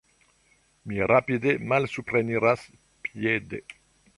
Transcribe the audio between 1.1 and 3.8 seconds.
rapide malsupreniras piede.